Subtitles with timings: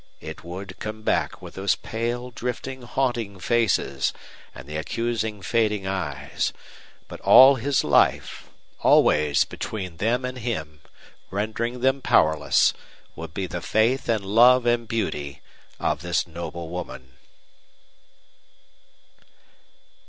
[0.19, 4.13] It would come back with those pale, drifting, haunting faces
[4.55, 6.51] and the accusing fading eyes,
[7.07, 10.81] but all his life, always between them and him,
[11.29, 12.73] rendering them powerless,
[13.15, 15.39] would be the faith and love and beauty
[15.79, 17.11] of this noble woman.